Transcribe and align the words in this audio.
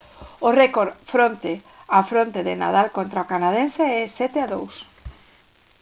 o 0.47 0.49
récord 0.61 0.91
fronte 1.11 1.53
a 1.97 1.99
fronte 2.09 2.39
de 2.47 2.53
nadal 2.61 2.87
contra 2.97 3.23
o 3.25 3.29
canadense 3.33 3.83
é 3.99 4.01
7-2 4.05 4.75